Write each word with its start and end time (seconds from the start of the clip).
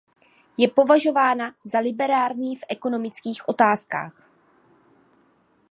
Je 0.57 0.67
považována 0.67 1.55
za 1.63 1.79
liberální 1.79 2.55
v 2.55 2.63
ekonomických 2.69 3.47
otázkách. 3.49 4.23